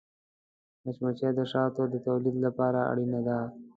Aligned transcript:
مچمچۍ 0.83 1.31
د 1.35 1.39
شاتو 1.51 1.83
د 1.91 1.95
تولید 2.05 2.35
لپاره 2.45 2.79
اړینه 2.91 3.19
ده 3.27 3.37